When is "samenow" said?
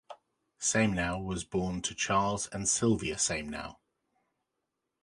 0.59-1.23, 3.17-3.75